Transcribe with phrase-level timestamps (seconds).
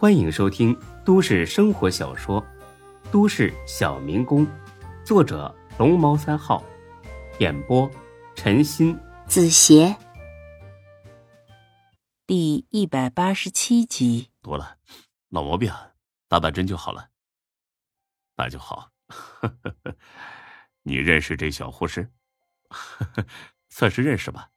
[0.00, 0.74] 欢迎收听
[1.04, 2.42] 都市生活小说
[3.10, 4.46] 《都市小民工》，
[5.04, 6.64] 作者龙猫三号，
[7.38, 7.86] 演播
[8.34, 9.94] 陈鑫、子邪，
[12.26, 14.30] 第一百八十七集。
[14.40, 14.78] 多了，
[15.28, 15.70] 老毛病，
[16.28, 17.10] 打打针就好了。
[18.36, 18.90] 那就好。
[20.80, 22.10] 你认识这小护士？
[23.68, 24.48] 算是认识吧。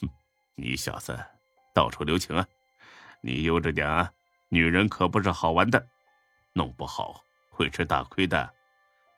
[0.00, 0.08] 哼，
[0.56, 1.16] 你小子
[1.72, 2.44] 到处留情啊！
[3.22, 4.12] 你悠着点啊！
[4.48, 5.86] 女人可不是好玩的，
[6.52, 7.20] 弄不好
[7.50, 8.48] 会吃大亏的。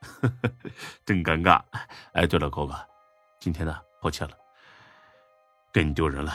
[1.05, 1.63] 真尴尬。
[2.13, 2.75] 哎，对了，哥哥，
[3.39, 4.37] 今天呢，抱歉了，
[5.73, 6.33] 给你丢人了。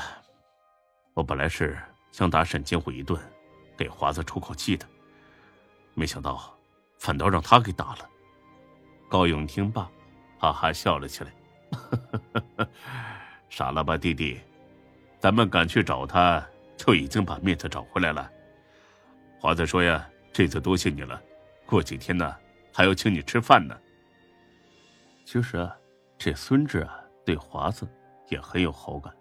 [1.13, 1.79] 我本来是
[2.11, 3.19] 想打沈金虎一顿，
[3.77, 4.85] 给华子出口气的，
[5.93, 6.55] 没想到
[6.99, 8.09] 反倒让他给打了。
[9.09, 9.89] 高勇听罢，
[10.37, 11.31] 哈哈笑了起来。
[13.49, 14.41] 傻了吧，弟弟？
[15.19, 18.29] 咱们敢去找他，就已经把面子找回来了。
[19.43, 21.21] 华子说呀：“这次多谢你了，
[21.65, 22.33] 过几天呢
[22.73, 23.77] 还要请你吃饭呢。”
[25.27, 25.75] 其实啊，
[26.17, 27.85] 这孙志啊对华子
[28.29, 29.13] 也很有好感，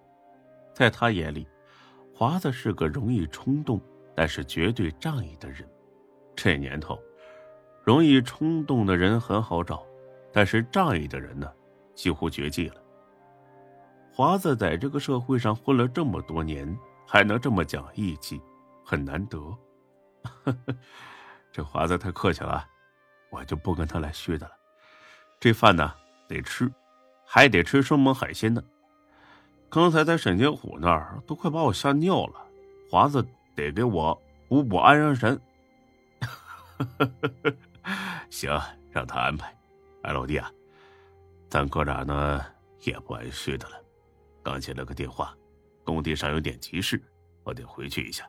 [0.72, 1.44] 在他眼里，
[2.14, 3.80] 华子是个容易冲动
[4.14, 5.68] 但是绝对仗义的人。
[6.36, 6.96] 这年头，
[7.82, 9.84] 容易冲动的人很好找，
[10.32, 11.52] 但是仗义的人呢？
[11.96, 12.76] 几乎绝迹了。
[14.12, 18.40] 华子在这个社会上混了这么多年，还能这么讲义气，
[18.84, 19.52] 很难得。
[21.52, 22.66] 这华子太客气了，
[23.30, 24.52] 我就不跟他来虚的了。
[25.38, 25.94] 这饭呢
[26.28, 26.70] 得吃，
[27.26, 28.62] 还得吃生猛海鲜呢。
[29.68, 32.46] 刚才在沈金虎那儿都快把我吓尿了，
[32.90, 35.40] 华子得给我补补安安神。
[38.30, 38.50] 行，
[38.90, 39.54] 让他安排。
[40.02, 40.50] 哎，老弟啊。
[41.48, 42.44] 咱哥俩呢
[42.80, 43.76] 也不挨虚的了，
[44.42, 45.36] 刚接了个电话，
[45.84, 47.02] 工地上有点急事，
[47.44, 48.26] 我得回去一下。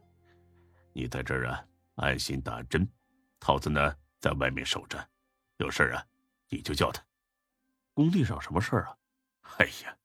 [0.91, 1.63] 你在这儿啊，
[1.95, 2.88] 安心打针，
[3.39, 5.09] 桃子呢在外面守着，
[5.58, 6.03] 有事啊
[6.50, 7.03] 你就叫他。
[7.94, 8.97] 工地上什么事啊？
[9.59, 9.97] 哎呀，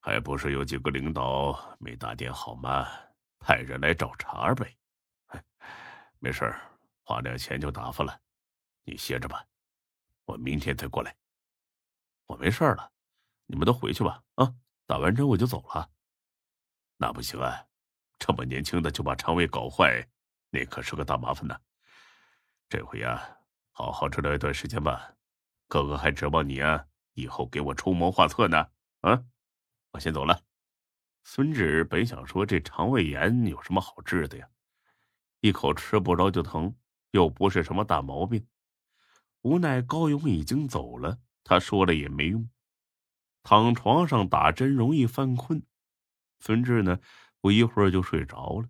[0.00, 2.88] 还不是有几个领导没打点好吗？
[3.38, 4.76] 派人来找茬呗。
[6.18, 6.52] 没事
[7.04, 8.18] 花点钱就打发了，
[8.84, 9.44] 你歇着吧，
[10.24, 11.14] 我明天再过来。
[12.26, 12.90] 我没事了，
[13.44, 14.22] 你们都回去吧。
[14.36, 14.54] 啊，
[14.86, 15.90] 打完针我就走了。
[16.96, 17.66] 那不行啊，
[18.18, 20.04] 这么年轻的就把肠胃搞坏，
[20.50, 21.56] 那可是个大麻烦呢。
[22.68, 23.38] 这回呀，
[23.70, 25.14] 好好治疗一段时间吧。
[25.68, 28.68] 哥哥还指望你啊，以后给我出谋划策呢。
[29.00, 29.24] 啊，
[29.92, 30.42] 我先走了。
[31.24, 34.48] 孙志本想说这肠胃炎有什么好治的呀，
[35.40, 36.76] 一口吃不着就疼，
[37.10, 38.46] 又不是什么大毛病。
[39.42, 41.18] 无奈高勇已经走了。
[41.44, 42.48] 他说了也没用，
[43.44, 45.64] 躺床上打针容易犯困。
[46.40, 46.98] 孙志呢，
[47.40, 48.68] 不一会儿就睡着了，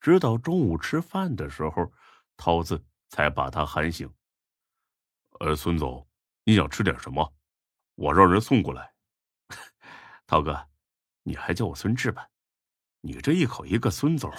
[0.00, 1.92] 直到中午吃饭的时候，
[2.36, 4.12] 涛子才把他喊醒。
[5.40, 6.06] 呃，孙总，
[6.44, 7.34] 你想吃点什么？
[7.94, 8.92] 我让人送过来。
[10.26, 10.68] 涛哥，
[11.22, 12.28] 你还叫我孙志吧？
[13.00, 14.32] 你这一口一个孙总，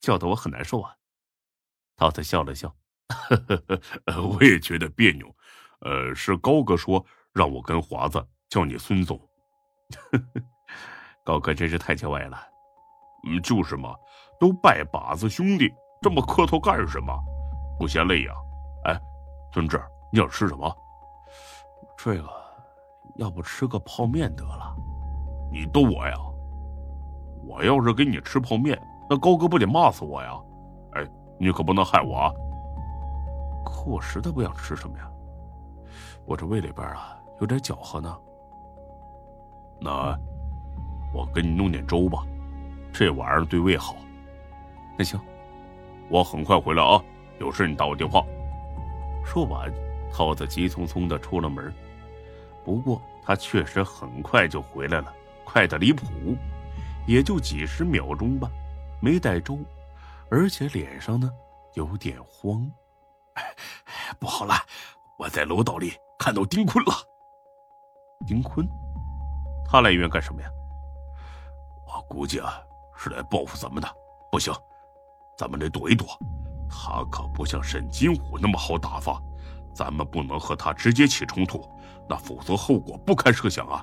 [0.00, 0.94] 叫得我很难受啊。
[1.96, 2.68] 涛子笑了笑，
[3.08, 5.34] 呵呵呵我也觉得别扭。
[5.80, 9.20] 呃，是高哥说让我跟华子叫你孙总，
[11.24, 12.57] 高哥真是太见外了。
[13.24, 13.94] 嗯，就是嘛，
[14.38, 17.12] 都拜把子兄弟，这么磕头干什么？
[17.78, 18.32] 不嫌累呀？
[18.84, 19.00] 哎，
[19.52, 20.72] 尊志，你想吃什么？
[21.96, 22.28] 这个，
[23.16, 24.74] 要不吃个泡面得了？
[25.50, 26.16] 你逗我呀？
[27.46, 30.38] 我要是给你吃泡面，那高哥不得骂死我呀？
[30.94, 31.06] 哎，
[31.38, 32.32] 你可不能害我啊！
[33.64, 35.10] 可我实在不想吃什么呀。
[36.24, 38.16] 我这胃里边啊有点搅和呢，
[39.80, 40.16] 那
[41.14, 42.22] 我给你弄点粥吧，
[42.92, 43.96] 这玩意儿对胃好。
[44.98, 45.20] 那行，
[46.08, 47.02] 我很快回来啊，
[47.38, 48.24] 有事你打我电话。
[49.24, 49.72] 说完，
[50.12, 51.72] 涛子急匆匆的出了门。
[52.64, 56.04] 不过他确实很快就回来了，快的离谱，
[57.06, 58.50] 也就几十秒钟吧，
[59.00, 59.58] 没带粥，
[60.30, 61.30] 而且脸上呢
[61.74, 62.68] 有点慌。
[64.18, 64.54] 不好了，
[65.18, 65.92] 我在楼道里。
[66.18, 66.92] 看到丁坤了，
[68.26, 68.68] 丁坤，
[69.64, 70.50] 他来医院干什么呀？
[71.86, 72.60] 我估计啊
[72.98, 73.88] 是来报复咱们的。
[74.30, 74.52] 不行，
[75.38, 76.06] 咱们得躲一躲，
[76.68, 79.18] 他可不像沈金虎那么好打发，
[79.72, 81.66] 咱们不能和他直接起冲突，
[82.08, 83.82] 那否则后果不堪设想啊。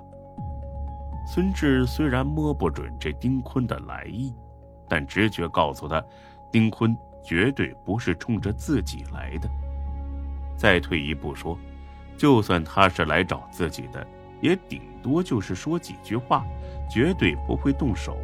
[1.26, 4.36] 孙志虽然摸不准这丁坤的来意，
[4.88, 6.04] 但直觉告诉他，
[6.52, 9.50] 丁坤绝对不是冲着自己来的。
[10.58, 11.58] 再退一步说。
[12.18, 14.08] 就算他是来找自己的，
[14.40, 16.46] 也顶多就是说几句话，
[16.90, 18.18] 绝对不会动手。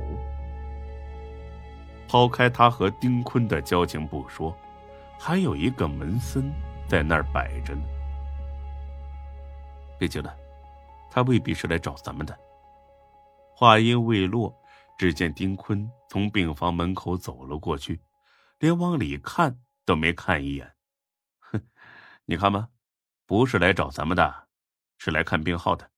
[2.12, 4.54] 抛开他和丁坤的交情不说，
[5.18, 6.52] 还有一个门森
[6.86, 7.82] 在那儿摆着呢。
[9.98, 10.36] 别急了，
[11.10, 12.38] 他未必是来找咱们的。
[13.56, 14.54] 话音未落，
[14.98, 18.02] 只见丁坤从病房门口走了过去，
[18.60, 20.70] 连往里看都没看一眼。
[21.40, 21.62] 哼，
[22.26, 22.68] 你看吧，
[23.26, 24.50] 不是来找咱们的，
[24.98, 25.90] 是来看病号的。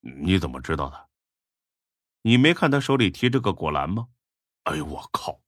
[0.00, 1.06] 你怎么知道的？
[2.22, 4.08] 你没看他手里提着个果篮吗？
[4.64, 5.40] 哎呦我靠！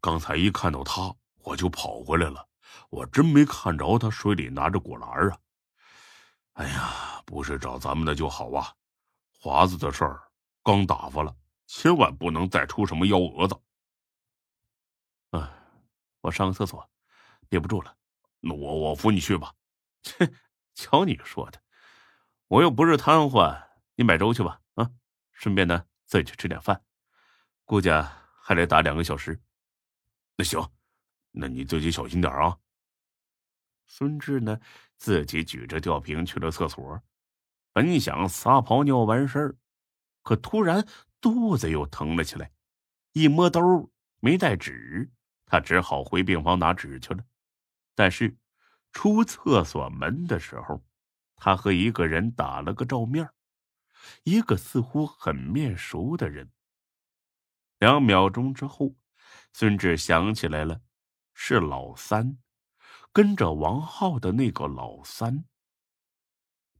[0.00, 2.48] 刚才一看到他，我就跑回来了。
[2.90, 5.38] 我真没看着他手里拿着果篮啊！
[6.54, 8.74] 哎呀，不是找咱们的就好啊！
[9.30, 10.22] 华子的事儿
[10.62, 11.34] 刚打发了，
[11.66, 13.60] 千万不能再出什么幺蛾子。
[15.30, 15.52] 啊，
[16.20, 16.88] 我上个厕所，
[17.48, 17.96] 憋不住了，
[18.40, 19.54] 那我我扶你去吧。
[20.02, 20.32] 切，
[20.74, 21.62] 瞧你说的，
[22.48, 23.62] 我又不是瘫痪，
[23.94, 24.60] 你买粥去吧。
[24.74, 24.90] 啊，
[25.32, 26.82] 顺便呢自己去吃点饭，
[27.64, 28.10] 顾家
[28.52, 29.40] 再来打两个小时。
[30.36, 30.60] 那行，
[31.30, 32.58] 那你自己小心点啊。
[33.86, 34.60] 孙志呢？
[34.98, 37.02] 自己举着吊瓶去了厕所，
[37.72, 39.56] 本想撒泡尿完事儿，
[40.22, 40.86] 可突然
[41.18, 42.52] 肚子又疼了起来。
[43.14, 43.90] 一摸兜
[44.20, 45.10] 没带纸，
[45.46, 47.24] 他只好回病房拿纸去了。
[47.94, 48.36] 但是
[48.92, 50.84] 出厕所门的时候，
[51.36, 53.26] 他和一个人打了个照面，
[54.24, 56.52] 一个似乎很面熟的人。
[57.82, 58.94] 两秒钟之后，
[59.52, 60.82] 孙志想起来了，
[61.34, 62.38] 是老三。
[63.12, 65.46] 跟着王浩的那个老三，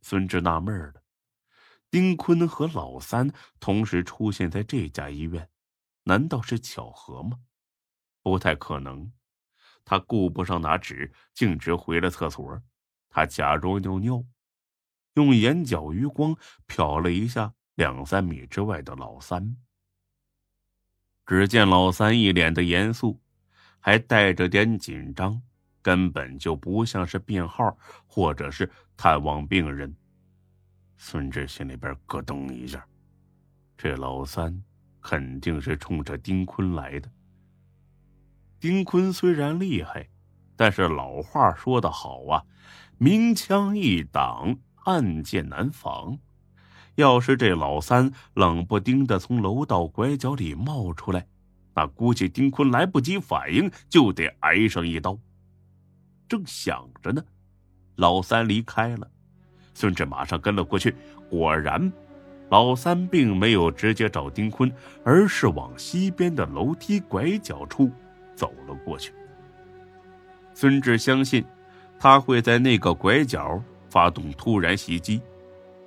[0.01, 1.03] 孙志纳闷了：
[1.91, 5.51] 丁坤和老三同时出现在这家医院，
[6.05, 7.41] 难道是巧合吗？
[8.23, 9.13] 不太可能。
[9.85, 12.63] 他顾不上拿纸，径直回了厕所。
[13.09, 14.25] 他假装尿尿，
[15.15, 16.37] 用眼角余光
[16.69, 19.57] 瞟了一下两三米之外的老三。
[21.27, 23.21] 只见老三一脸的严肃，
[23.79, 25.41] 还带着点紧张。
[25.85, 27.77] 根本就不像是病号，
[28.07, 29.93] 或者是探望病人。
[30.97, 32.87] 孙志心里边咯噔一下，
[33.77, 34.63] 这老三
[35.01, 37.11] 肯定是冲着丁坤来的。
[38.61, 40.09] 丁坤虽然厉害，
[40.55, 42.41] 但是老话说得好啊，
[42.97, 46.17] 明枪易挡，暗箭难防。
[46.97, 51.27] 要是这老三冷不丁的从楼道拐角里冒出来，
[51.75, 55.19] 那估计丁坤来不及反应，就得挨上一刀。
[56.29, 57.23] 正想着呢，
[57.97, 59.11] 老三离开了，
[59.75, 60.95] 孙志马上跟了过去。
[61.31, 61.91] 果然，
[62.51, 64.71] 老三并没有直接找丁坤，
[65.03, 67.91] 而是往西边的楼梯拐角处
[68.35, 69.15] 走了过去。
[70.53, 71.43] 孙志相信，
[71.99, 75.23] 他会在那个拐角发动突然袭击。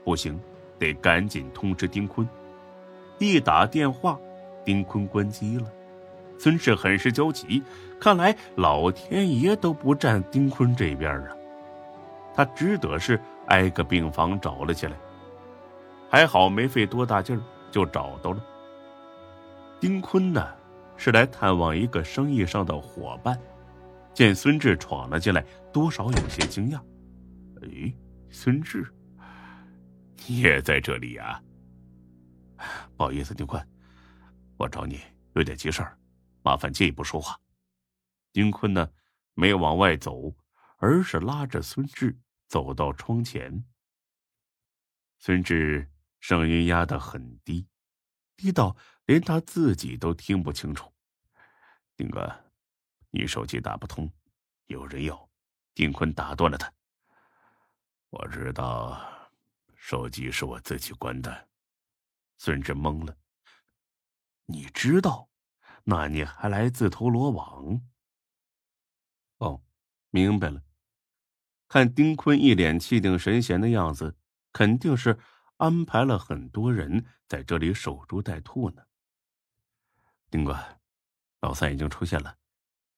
[0.04, 0.40] 不行，
[0.80, 2.28] 得赶紧通知丁坤。
[3.18, 4.20] 一打电话，
[4.64, 5.72] 丁坤关机了。
[6.38, 7.64] 孙氏很是焦急，
[8.00, 11.36] 看来老天爷都不站丁坤这边啊！
[12.34, 13.18] 他只得是
[13.48, 14.98] 挨个病房找了起来，
[16.10, 17.42] 还好没费多大劲儿
[17.72, 18.44] 就找到了。
[19.80, 20.46] 丁坤呢，
[20.98, 23.40] 是来探望一个生意上的伙伴，
[24.14, 25.42] 见孙志闯了进来，
[25.72, 26.80] 多少有些惊讶。
[27.62, 27.94] 哎，
[28.30, 28.86] 孙志，
[30.28, 31.42] 你也在这里呀？
[32.98, 33.66] 不好意思，丁坤，
[34.58, 35.00] 我找你
[35.34, 35.98] 有点急事儿。
[36.42, 37.40] 麻烦借一步说话。
[38.32, 38.90] 丁坤呢，
[39.34, 40.36] 没有往外走，
[40.78, 42.18] 而是拉着孙志
[42.48, 43.64] 走到窗前。
[45.20, 47.68] 孙志声音压得很低，
[48.36, 50.92] 低到连他自己都听不清楚。
[51.96, 52.32] 丁哥，
[53.12, 54.12] 你手机打不通，
[54.68, 55.30] 有人要。
[55.74, 56.72] 丁坤打断了他。
[58.10, 59.02] 我知道，
[59.88, 61.48] 手机是我自己关的。
[62.40, 63.16] 孙志懵了。
[64.48, 65.30] 你知道？
[65.84, 67.80] 那你还来自投罗网？
[69.38, 69.64] 哦，
[70.10, 70.64] 明白了。
[71.68, 74.18] 看丁坤一脸气定神闲的样子，
[74.52, 75.20] 肯定是
[75.58, 78.82] 安排了很多人在这里守株待兔呢。
[80.32, 80.80] 丁哥，
[81.42, 82.36] 老三已经出现了，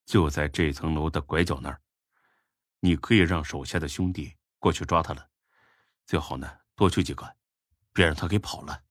[0.05, 1.81] 就在这层楼的拐角那儿。
[2.79, 5.29] 你可以让手下的兄弟过去抓他了，
[6.05, 7.35] 最好呢多去几个，
[7.91, 8.83] 别让他给跑了。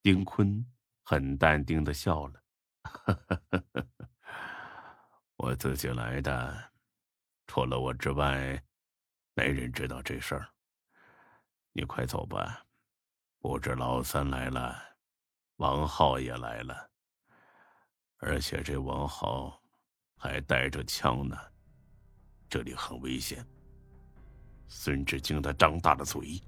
[0.00, 0.64] 丁坤
[1.02, 2.42] 很淡定的笑了。
[5.36, 6.72] 我自己来的，
[7.46, 8.64] 除了我之外，
[9.34, 10.48] 没人知道这事儿。
[11.72, 12.64] 你快走吧，
[13.40, 14.96] 不止老三来了，
[15.56, 16.90] 王浩也来了，
[18.16, 19.62] 而且这王浩
[20.16, 21.36] 还带着枪呢，
[22.48, 23.46] 这里很危险。
[24.68, 26.40] 孙志惊得张大了嘴：“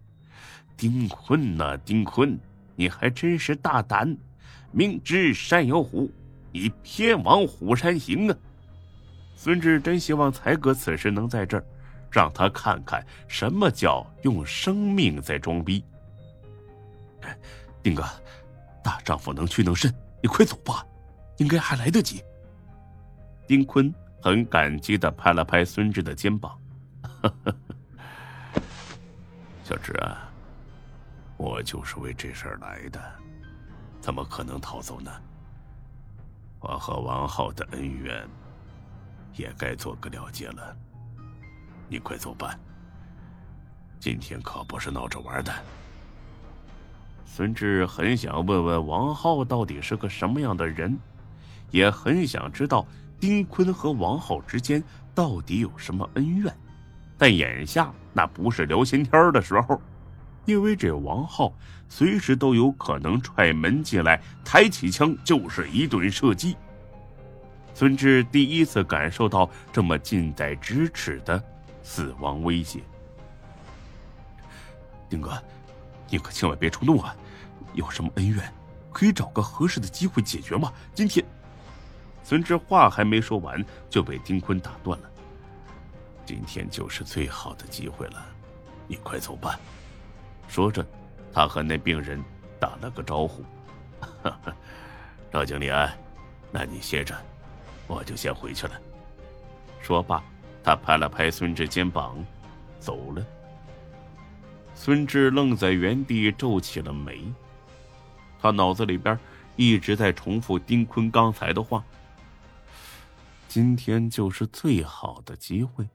[0.77, 2.39] 丁坤呐，丁坤，
[2.77, 4.17] 你还真是大胆！
[4.71, 6.09] 明知山有虎。”
[6.53, 8.37] 你偏往虎山行啊！
[9.37, 11.65] 孙志真希望才哥此时能在这儿，
[12.11, 15.85] 让他看看什么叫用生命在装逼。
[17.85, 18.05] 丁哥，
[18.83, 20.85] 大丈夫能屈能伸，你快走吧，
[21.37, 22.21] 应该还来得及。
[23.47, 26.59] 丁坤很感激的拍了拍孙志的肩膀
[27.23, 27.57] ：“呵呵
[29.71, 30.29] 小志啊，
[31.37, 33.01] 我就是为这事儿来的，
[34.01, 35.13] 怎么可能逃走呢？
[36.59, 38.29] 我和王浩的恩怨，
[39.37, 40.77] 也该做个了结了。
[41.89, 42.59] 你快走吧，
[44.01, 45.55] 今天可不是闹着玩的。”
[47.25, 50.99] 孙志很想问问王浩到底是个什么样的人，
[51.71, 52.85] 也很想知道
[53.21, 54.83] 丁坤和王浩之间
[55.15, 56.53] 到底有什么恩怨，
[57.21, 59.79] 但眼下那不是聊闲天的时候，
[60.47, 61.53] 因为这王浩
[61.87, 66.57] 随时都有可能踹门进来，抬起枪就是一顿射击。
[67.75, 71.45] 孙志第一次感受到这么近在咫尺的
[71.83, 72.81] 死亡威胁。
[75.11, 75.39] 丁哥。
[76.13, 77.15] 你可千万别冲动啊！
[77.73, 78.43] 有什么恩怨，
[78.91, 80.73] 可以找个合适的机会解决嘛。
[80.93, 81.25] 今天，
[82.25, 85.11] 孙志话还没说完，就被丁坤打断了。
[86.31, 88.25] 今天就是最好的机会了，
[88.87, 89.59] 你快走吧。
[90.47, 90.87] 说着，
[91.33, 92.23] 他和那病人
[92.61, 93.45] 打了个招呼
[95.33, 95.93] ：“赵经理啊，
[96.53, 97.21] 那你歇着，
[97.89, 98.81] 我就先回去了。”
[99.83, 100.23] 说罢，
[100.63, 102.25] 他拍了拍孙志肩膀，
[102.79, 103.27] 走了。
[104.73, 107.25] 孙志愣在原地，皱起了眉。
[108.41, 109.19] 他脑子里边
[109.57, 111.83] 一直在重复丁坤刚才的话
[113.49, 115.89] ：“今天就是最好的机会，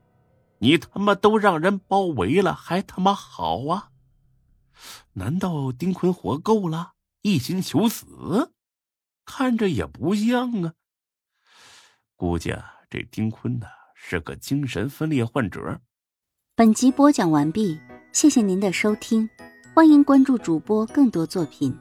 [0.65, 3.91] 你他妈都让人包围了，还他妈好啊？
[5.13, 8.51] 难道丁坤活够了，一心求死？
[9.25, 10.73] 看着也不像啊。
[12.15, 15.81] 估计啊，这丁坤呢是个精神分裂患者。”
[16.57, 17.79] 本集播讲完毕。
[18.11, 19.29] 谢谢您的收听，
[19.75, 21.77] 欢迎关注主播更多作品。